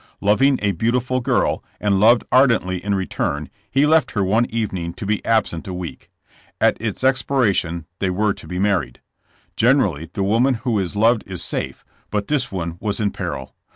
Loving 0.19 0.57
a 0.63 0.71
beautiful 0.71 1.19
girl, 1.19 1.63
and 1.79 1.99
loved 1.99 2.23
ardently 2.31 2.83
in 2.83 2.95
return, 2.95 3.51
he 3.69 3.85
left 3.85 4.09
J^er 4.15 4.25
one 4.25 4.47
evening 4.49 4.95
to 4.95 5.05
be 5.05 5.23
absent 5.23 5.67
a 5.67 5.75
week. 5.75 6.09
At 6.59 6.75
its 6.81 7.03
expiration 7.03 7.85
they 7.99 8.09
were 8.09 8.33
to 8.33 8.47
be 8.47 8.57
married. 8.57 8.99
Generally 9.55 10.09
the 10.13 10.23
woman 10.23 10.55
who 10.55 10.79
is 10.79 10.95
loved 10.95 11.23
is 11.27 11.43
safe, 11.43 11.85
but 12.09 12.29
this 12.29 12.51
one 12.51 12.77
was 12.79 12.99
in 12.99 13.11
peril. 13.11 13.53